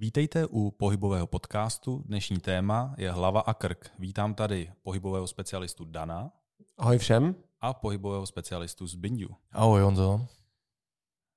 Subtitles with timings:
[0.00, 2.02] Vítejte u pohybového podcastu.
[2.06, 3.90] Dnešní téma je hlava a krk.
[3.98, 6.30] Vítám tady pohybového specialistu Dana.
[6.78, 7.34] Ahoj všem.
[7.60, 9.28] A pohybového specialistu Zbindu.
[9.52, 10.26] Ahoj Honzo.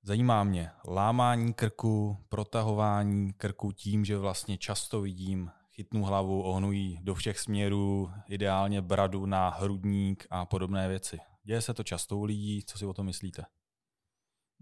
[0.02, 7.14] Zajímá mě lámání krku, protahování krku tím, že vlastně často vidím chytnu hlavu, ohnují do
[7.14, 11.18] všech směrů, ideálně bradu na hrudník a podobné věci.
[11.42, 13.44] Děje se to často u lidí, co si o tom myslíte?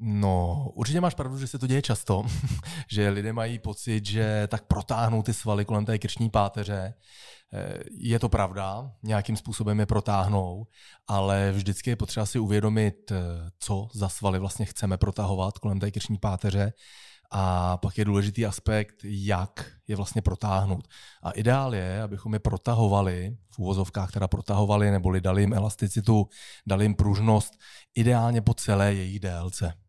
[0.04, 2.26] No, určitě máš pravdu, že se to děje často,
[2.90, 6.94] že lidé mají pocit, že tak protáhnou ty svaly kolem té krční páteře.
[7.54, 10.66] Eh, je to pravda, nějakým způsobem je protáhnou,
[11.06, 13.16] ale vždycky je potřeba si uvědomit, eh,
[13.58, 16.72] co za svaly vlastně chceme protahovat kolem té krční páteře
[17.30, 20.88] a pak je důležitý aspekt, jak je vlastně protáhnout.
[21.22, 26.28] A ideál je, abychom je protahovali, v úvozovkách teda protahovali, neboli dali jim elasticitu,
[26.66, 27.52] dali jim pružnost,
[27.94, 29.81] ideálně po celé jejich délce.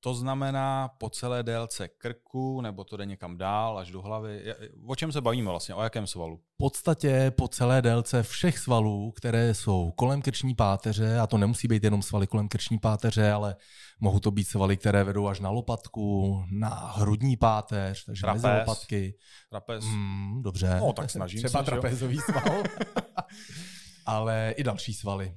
[0.00, 4.54] To, znamená po celé délce krku, nebo to jde někam dál, až do hlavy?
[4.86, 5.74] O čem se bavíme vlastně?
[5.74, 6.36] O jakém svalu?
[6.36, 11.68] V podstatě po celé délce všech svalů, které jsou kolem krční páteře, a to nemusí
[11.68, 13.56] být jenom svaly kolem krční páteře, ale
[14.00, 18.42] mohou to být svaly, které vedou až na lopatku, na hrudní páteř, takže Trapez.
[18.42, 19.14] mezi lopatky.
[19.50, 19.84] Trapez.
[19.84, 20.76] Mm, dobře.
[20.80, 21.80] No, tak snažím Třeba se, jo?
[21.80, 22.62] trapezový sval.
[24.06, 25.34] ale i další svaly.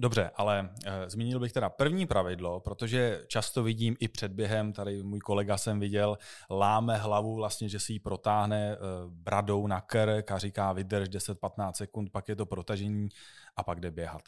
[0.00, 5.02] Dobře, ale e, zmínil bych teda první pravidlo, protože často vidím i před během, tady
[5.02, 6.18] můj kolega jsem viděl,
[6.50, 8.76] láme hlavu vlastně, že si ji protáhne e,
[9.08, 13.08] bradou na krk a říká vydrž 10-15 sekund, pak je to protažení
[13.56, 14.22] a pak jde běhat.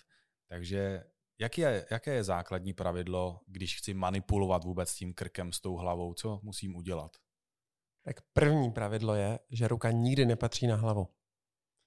[0.48, 1.04] Takže
[1.38, 6.14] jak je, jaké je základní pravidlo, když chci manipulovat vůbec tím krkem s tou hlavou?
[6.14, 7.16] Co musím udělat?
[8.02, 11.08] tak první pravidlo je, že ruka nikdy nepatří na hlavu.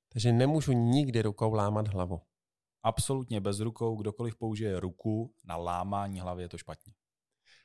[0.09, 2.22] Takže nemůžu nikdy rukou lámat hlavu.
[2.84, 6.94] Absolutně bez rukou, kdokoliv použije ruku na lámání hlavy, je to špatně.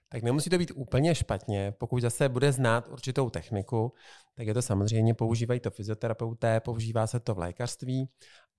[0.08, 3.92] Tak nemusí to být úplně špatně, pokud zase bude znát určitou techniku,
[4.34, 8.08] tak je to samozřejmě, používají to fyzioterapeuté, používá se to v lékařství,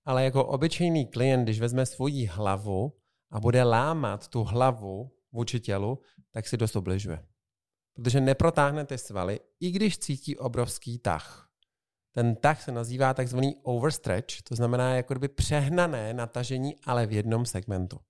[0.04, 2.96] ale jako obyčejný klient, když vezme svoji hlavu
[3.30, 5.98] a bude lámat tu hlavu vůči tělu,
[6.30, 7.26] tak si dost obližuje.
[7.94, 11.49] Protože neprotáhne ty svaly, i když cítí obrovský tah.
[12.12, 17.46] Ten tah se nazývá takzvaný overstretch, to znamená jako kdyby přehnané natažení, ale v jednom
[17.46, 18.00] segmentu.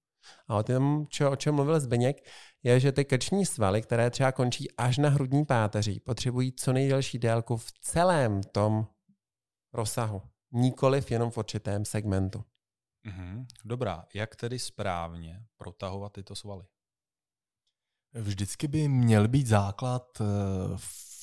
[0.49, 2.17] A o tom, čo, o čem mluvil Zbeněk,
[2.63, 7.19] je, že ty krční svaly, které třeba končí až na hrudní páteří, potřebují co nejdelší
[7.19, 8.87] délku v celém tom
[9.73, 10.23] rozsahu,
[10.53, 12.45] nikoliv jenom v určitém segmentu.
[13.05, 13.47] Mhm.
[13.65, 16.65] Dobrá, jak tedy správně protahovat tyto svaly?
[18.15, 20.25] Vždycky by měl být základ eh,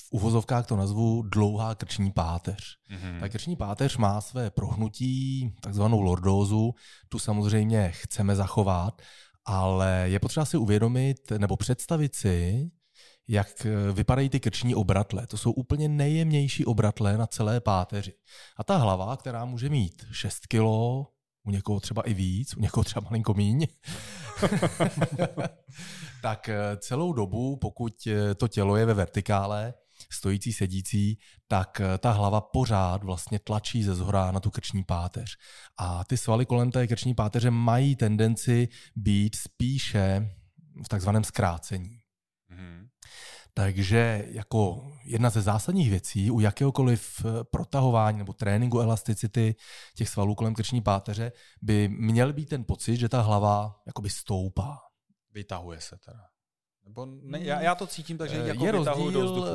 [0.07, 2.77] v uvozovkách to nazvu dlouhá krční páteř.
[2.89, 3.19] Mhm.
[3.19, 6.73] Ta krční páteř má své prohnutí, takzvanou lordózu,
[7.09, 9.01] tu samozřejmě chceme zachovat,
[9.45, 12.69] ale je potřeba si uvědomit nebo představit si,
[13.27, 15.27] jak eh, vypadají ty krční obratle.
[15.27, 18.13] To jsou úplně nejjemnější obratle na celé páteři.
[18.57, 21.07] A ta hlava, která může mít 6 kilo,
[21.43, 23.67] u někoho třeba i víc, u někoho třeba malinko míň,
[26.21, 29.73] tak eh, celou dobu, pokud eh, to tělo je ve vertikále,
[30.11, 35.37] stojící, sedící, tak eh, ta hlava pořád vlastně tlačí ze zhora na tu krční páteř.
[35.77, 40.35] A ty svaly kolem té krční páteře mají tendenci být spíše
[40.85, 41.99] v takzvaném zkrácení.
[42.49, 42.87] Mhm.
[43.53, 49.55] Takže jako jedna ze zásadních věcí u jakéhokoliv eh, protahování nebo tréninku elasticity
[49.95, 51.31] těch svalů kolem krční páteře
[51.61, 54.79] by měl být ten pocit, že ta hlava jakoby stoupá.
[55.33, 56.36] Vytahuje se teda.
[56.87, 59.45] Nebo ne, já, já to cítím tak, že Eh, jako je do rozdíl, vzduchu.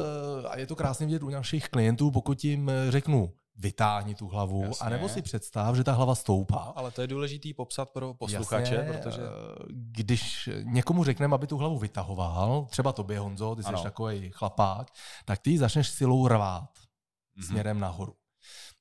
[0.45, 4.29] eh, a je to krásně vidět u našich klientů, pokud jim eh, řeknu vytáhni tu
[4.29, 4.87] hlavu, Jasně.
[4.87, 6.73] anebo si představ, že ta hlava stoupá.
[6.77, 9.23] Ale to je důležitý popsat pro posluchače, Jasně, protože...
[9.71, 13.83] když někomu řekneme, aby tu hlavu vytahoval, třeba tobě Honzo, ty jsi Ano.
[13.83, 14.87] takový chlapák,
[15.25, 16.69] tak ty ji začneš silou rvát
[17.37, 17.47] Mhm.
[17.47, 18.15] směrem nahoru.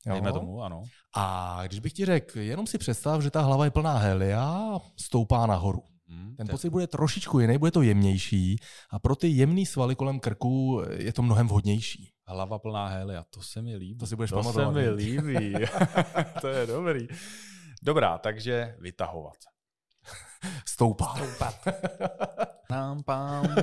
[0.06, 0.13] Jo?
[0.13, 0.84] Dejme tomu, ano.
[1.16, 5.45] A když bych ti řekl, jenom si představ, že ta hlava je plná helia stoupá
[5.45, 5.84] nahoru.
[6.11, 6.35] Mhm.
[6.35, 8.55] Ten To pocit bude trošičku jiný, bude to jemnější
[8.89, 12.13] a pro ty jemné svaly kolem krku je to mnohem vhodnější.
[12.28, 13.99] Hlava plná helia, to se mi líbí.
[13.99, 15.53] To si budeš to pamatovat, se mi líbí.
[16.41, 17.08] to je dobrý.
[17.84, 19.37] Dobrá, takže vytahovat.
[20.67, 21.16] Stoupá.
[22.67, 23.55] Pám, pám.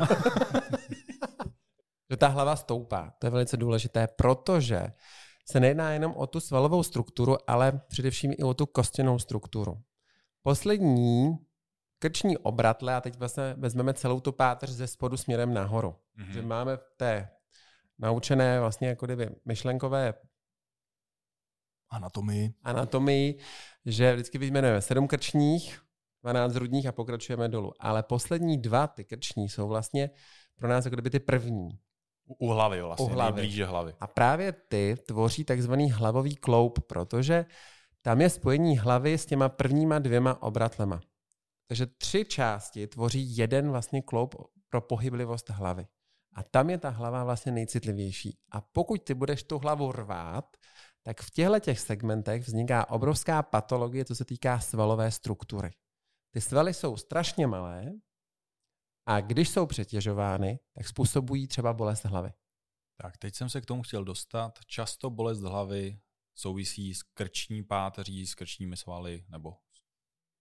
[2.10, 4.82] Že ta hlava stoupá, to je velice důležité, protože
[5.50, 9.82] se nejedná jenom o tu svalovou strukturu, ale především i o tu kostěnou strukturu.
[10.42, 11.38] Poslední
[11.98, 15.96] krční obratle, a teď vlastně vezmeme celou tu páteř ze spodu směrem nahoru.
[16.16, 16.32] Mhm.
[16.32, 17.28] Že máme v té
[17.98, 20.14] naučené vlastně jako kdyby myšlenkové
[21.90, 22.54] Anatomii.
[22.64, 23.38] anatomii,
[23.86, 25.82] že vždycky vyjmenujeme sedm krčních,
[26.22, 27.72] 12 hrudních a pokračujeme dolů.
[27.80, 30.10] Ale poslední dva, ty krční, jsou vlastně
[30.56, 31.68] pro nás jako kdyby ty první.
[32.38, 33.36] U hlavy vlastně, U hlavy.
[33.36, 33.94] nejblíže hlavy.
[34.00, 37.46] A právě ty tvoří takzvaný hlavový kloup, protože
[38.02, 41.00] tam je spojení hlavy s těma prvníma dvěma obratlema.
[41.68, 44.34] Takže tři části tvoří jeden vlastně kloup
[44.68, 45.86] pro pohyblivost hlavy.
[46.34, 48.38] A tam je ta hlava vlastně nejcitlivější.
[48.50, 50.56] A pokud ty budeš tu hlavu rvát,
[51.02, 55.70] tak v těchto těch segmentech vzniká obrovská patologie, co se týká svalové struktury.
[56.30, 57.92] Ty svaly jsou strašně malé
[59.06, 62.32] a když jsou přetěžovány, tak způsobují třeba bolest hlavy.
[62.96, 64.58] Tak, teď jsem se k tomu chtěl dostat.
[64.66, 66.00] Často bolest hlavy
[66.34, 69.56] souvisí s krční páteří, s krčními svaly nebo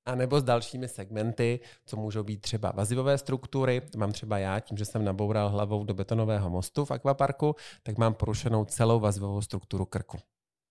[0.08, 3.82] a nebo s dalšími segmenty, co můžou být třeba vazivové struktury.
[3.98, 8.14] Mám třeba já, tím, že jsem naboural hlavou do betonového mostu v akvaparku, tak mám
[8.14, 10.18] porušenou celou vazivovou strukturu krku.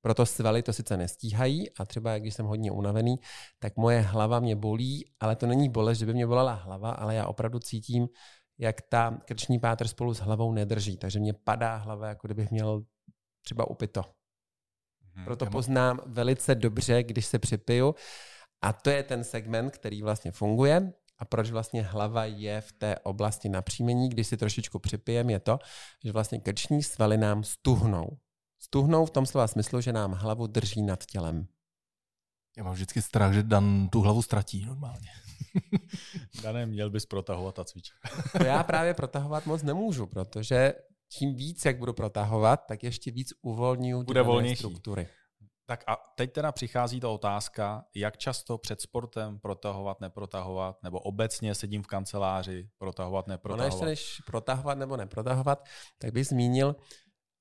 [0.00, 3.16] Proto svaly to sice nestíhají a třeba když jsem hodně unavený,
[3.58, 7.14] tak moje hlava mě bolí, ale to není bolest, že by mě bolela hlava, ale
[7.14, 8.08] já opravdu cítím,
[8.58, 12.82] jak ta krční pátr spolu s hlavou nedrží, takže mě padá hlava, jako kdybych měl
[13.44, 14.04] třeba upito.
[15.14, 15.24] Mhm.
[15.24, 17.94] Proto poznám velice dobře, když se připiju.
[18.62, 20.92] A to je ten segment, který vlastně funguje.
[21.18, 25.58] A proč vlastně hlava je v té oblasti napříjmení, když si trošičku připijem, je to,
[26.04, 28.18] že vlastně krční svaly nám stuhnou.
[28.58, 31.46] Stuhnou v tom slova smyslu, že nám hlavu drží nad tělem.
[32.56, 35.08] Já mám vždycky strach, že Dan tu hlavu ztratí normálně.
[36.42, 37.94] Dané, měl bys protahovat a cvičit.
[38.38, 40.74] to já právě protahovat moc nemůžu, protože
[41.08, 44.56] čím víc, jak budu protahovat, tak ještě víc uvolňuju Bude volnější.
[44.56, 45.08] struktury.
[45.66, 51.54] Tak a teď teda přichází ta otázka, jak často před sportem protahovat, neprotahovat, nebo obecně
[51.54, 53.72] sedím v kanceláři, protahovat, neprotahovat.
[53.72, 55.64] Ono ještě než protahovat nebo neprotahovat,
[55.98, 56.76] tak bych zmínil,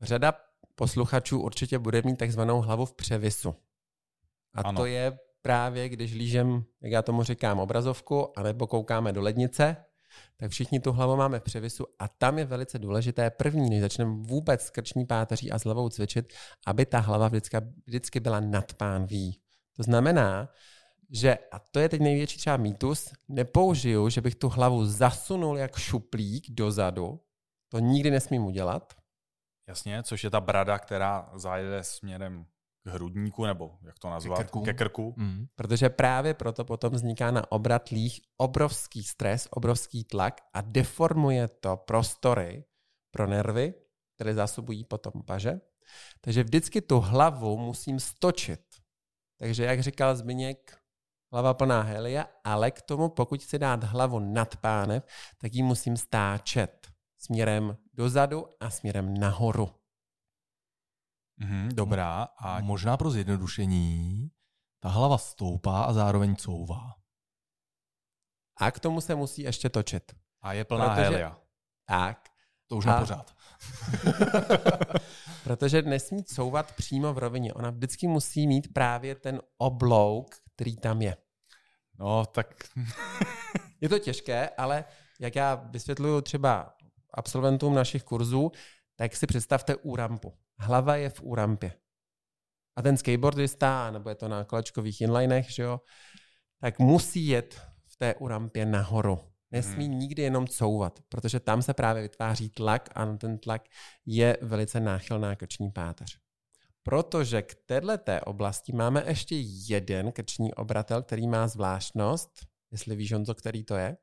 [0.01, 0.33] řada
[0.75, 3.55] posluchačů určitě bude mít takzvanou hlavu v převisu.
[4.53, 4.77] A ano.
[4.79, 9.85] to je právě, když lížem, jak já tomu říkám, obrazovku, anebo koukáme do lednice,
[10.37, 14.15] tak všichni tu hlavu máme v převisu a tam je velice důležité první, než začneme
[14.15, 16.33] vůbec s krční páteří a s hlavou cvičit,
[16.65, 19.39] aby ta hlava vždycky, vždycky byla nad pánví.
[19.75, 20.49] To znamená,
[21.09, 25.77] že, a to je teď největší třeba mýtus, nepoužiju, že bych tu hlavu zasunul jak
[25.77, 27.19] šuplík dozadu,
[27.69, 28.93] to nikdy nesmím udělat.
[29.67, 32.45] Jasně, což je ta brada, která zajede směrem
[32.85, 34.61] k hrudníku, nebo jak to nazvat, ke krku.
[34.61, 35.13] Ke krku.
[35.17, 35.45] Mm.
[35.55, 42.63] Protože právě proto potom vzniká na obratlích obrovský stres, obrovský tlak a deformuje to prostory
[43.11, 43.73] pro nervy,
[44.15, 45.61] které zásobují potom paže.
[46.21, 48.61] Takže vždycky tu hlavu musím stočit.
[49.39, 50.77] Takže jak říkal Zbyněk,
[51.31, 55.05] hlava plná helia, ale k tomu, pokud chci dát hlavu nad pánev,
[55.37, 56.87] tak ji musím stáčet
[57.17, 59.69] směrem dozadu a směrem nahoru.
[61.37, 62.23] Mm, dobrá.
[62.23, 64.31] A možná pro zjednodušení,
[64.79, 66.95] ta hlava stoupá a zároveň couvá.
[68.57, 70.11] A k tomu se musí ještě točit.
[70.41, 71.01] A je plná Protože...
[71.01, 71.37] helia.
[71.85, 72.29] Tak.
[72.67, 72.93] To už a...
[72.93, 73.35] nepořád.
[75.43, 77.53] Protože nesmí couvat přímo v rovině.
[77.53, 81.17] Ona vždycky musí mít právě ten oblouk, který tam je.
[81.99, 82.47] No, tak...
[83.81, 84.85] je to těžké, ale
[85.19, 86.75] jak já vysvětluju třeba
[87.13, 88.51] absolventům našich kurzů,
[88.95, 91.73] tak si představte u rampu hlava je v úrampě.
[92.75, 95.81] A ten skateboardista, nebo je to na kolečkových inlinech, že jo,
[96.61, 99.31] tak musí jet v té úrampě nahoru.
[99.51, 99.99] Nesmí hmm.
[99.99, 103.61] nikdy jenom couvat, protože tam se právě vytváří tlak a ten tlak
[104.05, 106.19] je velice náchylná krční páteř.
[106.83, 109.35] Protože k této oblasti máme ještě
[109.69, 112.31] jeden krční obratel, který má zvláštnost.
[112.71, 113.97] Jestli víš, Honzo, který to je?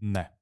[0.00, 0.37] Ne.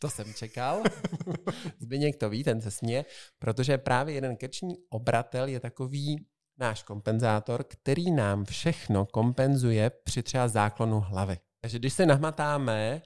[0.00, 0.82] To jsem čekal.
[1.78, 3.04] Zbyněk to ví, ten se směje,
[3.38, 6.26] protože právě jeden krční obratel je takový
[6.58, 11.38] náš kompenzátor, který nám všechno kompenzuje při třeba záklonu hlavy.
[11.60, 13.02] Takže když se nahmatáme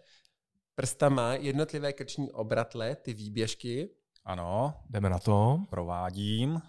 [0.74, 3.90] prstama jednotlivé krční obratle, ty výběžky.
[4.24, 5.58] Ano, jdeme na to.
[5.70, 6.62] Provádím.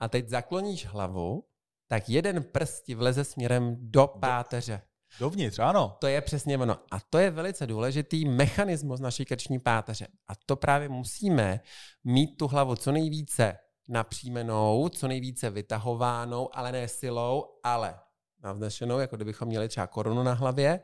[0.00, 1.44] A teď zakloníš hlavu,
[1.88, 4.82] tak jeden prst ti vleze směrem do páteře.
[5.20, 5.96] Dovnitř, ano.
[5.98, 6.76] To je přesně ono.
[6.90, 10.06] A to je velice důležitý mechanismus naší krční páteře.
[10.28, 11.60] A to právě musíme
[12.04, 17.98] mít tu hlavu co nejvíce napřímenou, co nejvíce vytahovánou, ale ne silou, ale
[18.42, 20.80] navznešenou, jako kdybychom měli třeba korunu na hlavě,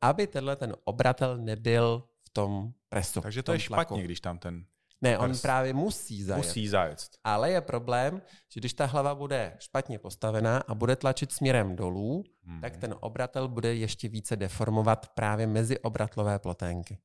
[0.00, 3.20] aby tenhle ten obratel nebyl v tom presu.
[3.20, 4.04] Takže to je špatně, tlaku.
[4.04, 4.64] když tam ten
[5.00, 5.42] ne, on Prs.
[5.42, 6.46] právě musí zajet.
[6.46, 6.98] Musí zajet.
[7.24, 12.24] Ale je problém, že když ta hlava bude špatně postavená a bude tlačit směrem dolů,
[12.42, 12.60] hmm.
[12.60, 16.98] tak ten obratel bude ještě více deformovat právě mezi obratlové ploténky.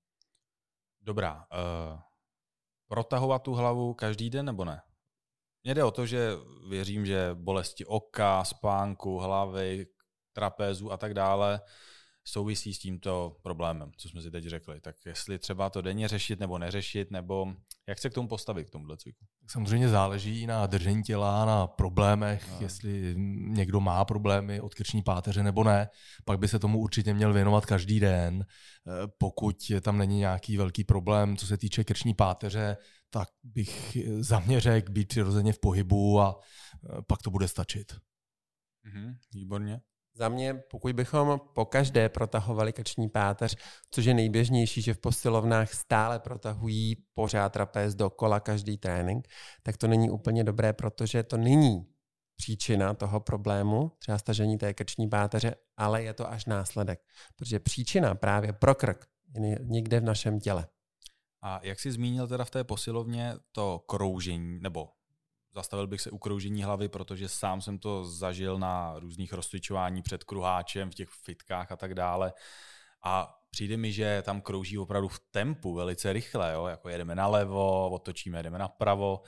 [1.02, 1.36] Dobrá.
[1.36, 2.00] Uh,
[2.88, 4.82] protahovat tu hlavu každý den nebo ne?
[5.64, 6.32] Mně jde o to, že
[6.70, 9.88] věřím, že bolesti oka, spánku, hlavy,
[10.34, 11.62] trapézu a tak dále
[12.24, 14.80] souvisí s tímto problémem, co jsme si teď řekli.
[14.80, 17.54] Tak jestli třeba to denně řešit nebo neřešit, nebo
[17.88, 19.26] jak se k tomu postavit, k tomuhle cviku?
[19.48, 22.58] Samozřejmě záleží na držení těla, na problémech, no.
[22.62, 25.90] jestli někdo má problémy od krční páteře nebo ne.
[26.26, 28.46] Pak by se tomu určitě měl věnovat každý den.
[28.46, 32.78] Eh, pokud tam není nějaký velký problém, co se týče krční páteře,
[33.10, 37.94] tak bych za mě řekl být přirozeně v pohybu a eh, pak to bude stačit.
[38.84, 39.82] Mhm, výborně.
[40.16, 43.56] Za mě, pokud bychom po každé protahovali krční páteř,
[43.92, 49.28] což je nejběžnější, že v posilovnách stále protahují pořád trapez dokola každý trénink,
[49.64, 51.86] tak to není úplně dobré, protože to není
[52.36, 57.00] příčina toho problému, třeba stažení té krční páteře, ale je to až následek.
[57.36, 59.06] Protože příčina právě pro krk
[59.36, 60.68] je někde v našem těle.
[61.42, 64.90] A jak jsi zmínil teda v té posilovně to kroužení, nebo
[65.56, 70.24] zastavil bych se u kroužení hlavy, protože sám jsem to zažil na různých rozcvičování před
[70.24, 72.34] kruháčem, v těch fitkách a tak dále.
[73.04, 76.66] A přijde mi, že tam krouží opravdu v tempu velice rychle, jo?
[76.66, 79.22] jako jedeme nalevo, otočíme, jdeme napravo.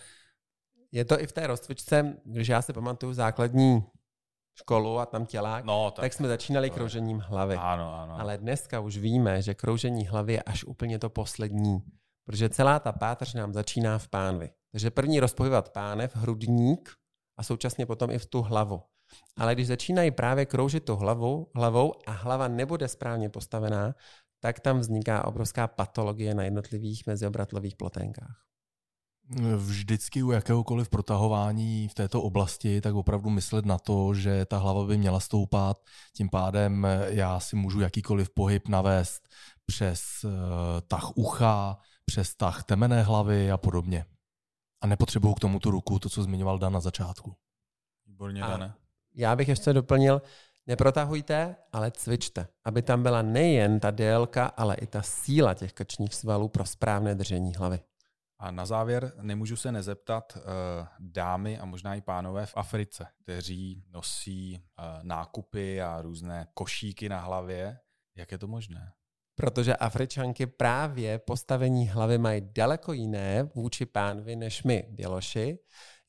[0.91, 3.83] Je to i v té rozcvičce, když já si pamatuju základní
[4.55, 7.55] školu a tam tělák, no, tak, tak jsme začínali kroužením hlavy.
[7.55, 8.19] Ano, ano.
[8.19, 11.83] Ale dneska už víme, že kroužení hlavy je až úplně to poslední,
[12.25, 14.49] protože celá ta páteř nám začíná v pánvi.
[14.75, 16.89] Takže první rozpohybovat pánev, hrudník
[17.37, 18.81] a současně potom i v tu hlavu.
[19.37, 23.95] Ale když začínají právě kroužit tu hlavu, hlavou a hlava nebude správně postavená,
[24.39, 28.43] tak tam vzniká obrovská patologie na jednotlivých meziobratlových ploténkách.
[29.57, 34.83] Vždycky u jakéhokoliv protahování v této oblasti, tak opravdu myslet na to, že ta hlava
[34.83, 35.77] by měla stoupat,
[36.15, 39.29] tím pádem já si můžu jakýkoliv pohyb navést
[39.65, 40.31] přes uh,
[40.87, 44.05] tah ucha, přes tah temené hlavy a podobně.
[44.85, 47.35] A nepotřebuju k tomu tu ruku, to, co zmiňoval Dan na začátku.
[48.05, 48.73] Výborně, Dane.
[49.15, 50.21] Já bych ještě doplnil,
[50.67, 56.13] neprotahujte, ale cvičte, aby tam byla nejen ta délka, ale i ta síla těch krčních
[56.13, 57.79] svalů pro správné držení hlavy.
[58.39, 60.41] A na závěr nemůžu se nezeptat uh,
[60.99, 67.19] dámy a možná i pánové v Africe, kteří nosí uh, nákupy a různé košíky na
[67.19, 67.79] hlavě.
[68.15, 68.91] Jak je to možné?
[69.35, 75.57] Protože Afričanky právě postavení hlavy mají daleko jiné vůči pánvi než my, Běloši.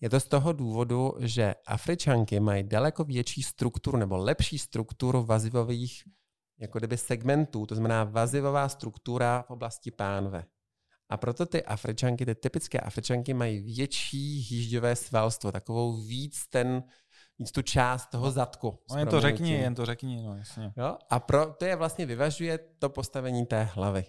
[0.01, 6.03] Je to z toho důvodu, že Afričanky mají daleko větší strukturu nebo lepší strukturu vazivových
[6.59, 10.45] jako kdyby segmentů, to znamená vazivová struktura v oblasti pánve.
[11.09, 16.83] A proto ty Afričanky, ty typické Afričanky mají větší hýžďové svalstvo, takovou víc ten
[17.39, 18.79] víc tu část toho zadku.
[18.91, 20.73] No jen to řekni, jen to řekni, no jasně.
[20.77, 20.99] Jo?
[21.11, 24.05] A pro, to je vlastně vyvažuje to postavení té hlavy.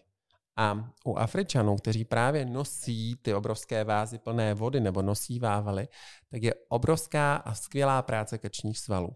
[0.60, 5.88] A u Afričanů, kteří právě nosí ty obrovské vázy plné vody nebo nosí vávaly,
[6.31, 9.15] tak je obrovská a skvělá práce krčních svalů.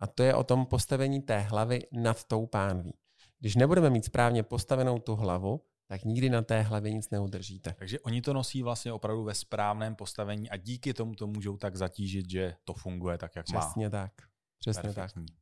[0.00, 2.94] A to je o tom postavení té hlavy nad tou pánví.
[3.40, 7.74] Když nebudeme mít správně postavenou tu hlavu, tak nikdy na té hlavě nic neudržíte.
[7.78, 11.76] Takže oni to nosí vlastně opravdu ve správném postavení a díky tomu to můžou tak
[11.76, 13.66] zatížit, že to funguje tak, jak Přesně má.
[13.66, 14.12] Přesně tak.
[14.58, 15.26] Přesně Perfektní.
[15.26, 15.36] tak.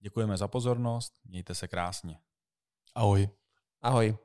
[0.00, 2.18] Děkujeme za pozornost, mějte se krásně.
[2.94, 3.28] Ahoj.
[3.82, 4.18] Ahoj.